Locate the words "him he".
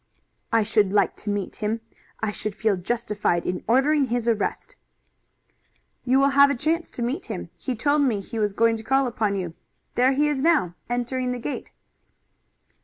7.27-7.75